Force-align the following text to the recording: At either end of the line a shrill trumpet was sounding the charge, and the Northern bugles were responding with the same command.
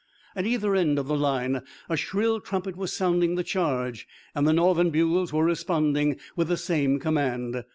At 0.35 0.47
either 0.47 0.73
end 0.75 0.97
of 0.97 1.05
the 1.05 1.15
line 1.15 1.61
a 1.87 1.95
shrill 1.95 2.39
trumpet 2.39 2.75
was 2.75 2.91
sounding 2.91 3.35
the 3.35 3.43
charge, 3.43 4.07
and 4.33 4.47
the 4.47 4.51
Northern 4.53 4.89
bugles 4.89 5.31
were 5.31 5.45
responding 5.45 6.17
with 6.35 6.47
the 6.47 6.57
same 6.57 6.97
command. 6.99 7.63